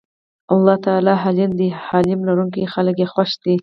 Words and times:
الله 0.53 0.75
تعالی 0.87 1.15
حليم 1.23 1.51
دی 1.59 1.67
حِلم 1.85 2.19
لرونکي 2.27 2.63
خلک 2.73 2.95
ئي 3.01 3.05
خوښ 3.13 3.31
دي 3.43 3.55